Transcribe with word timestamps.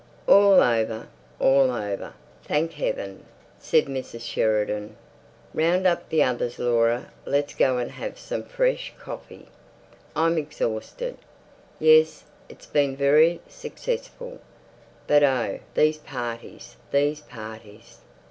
"All 0.25 0.53
over, 0.61 1.07
all 1.39 1.69
over, 1.69 2.13
thank 2.43 2.71
heaven," 2.73 3.23
said 3.59 3.85
Mrs. 3.85 4.21
Sheridan. 4.21 4.95
"Round 5.53 5.85
up 5.85 6.09
the 6.09 6.23
others, 6.23 6.57
Laura. 6.57 7.11
Let's 7.23 7.53
go 7.53 7.77
and 7.77 7.91
have 7.91 8.17
some 8.17 8.41
fresh 8.41 8.93
coffee. 8.99 9.47
I'm 10.15 10.39
exhausted. 10.39 11.17
Yes, 11.79 12.23
it's 12.49 12.65
been 12.65 12.95
very 12.97 13.41
successful. 13.47 14.39
But 15.05 15.21
oh, 15.21 15.59
these 15.75 15.99
parties, 15.99 16.77
these 16.89 17.21
parties! 17.21 17.99